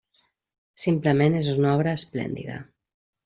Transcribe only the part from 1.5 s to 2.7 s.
una obra esplèndida.